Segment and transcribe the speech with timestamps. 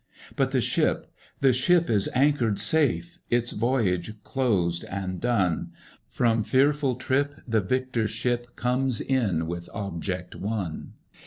[0.35, 5.73] But the ship, the ship is anchored safe, its voyage closed and done:
[6.07, 10.93] From fearful trip the victor ship comes in with object won!